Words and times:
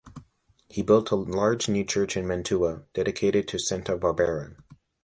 He 0.67 0.81
built 0.81 1.11
a 1.11 1.15
large 1.15 1.69
new 1.69 1.83
church 1.85 2.17
in 2.17 2.25
Mantua, 2.25 2.85
dedicated 2.95 3.47
to 3.49 3.59
Santa 3.59 3.95
Barbara. 3.95 4.55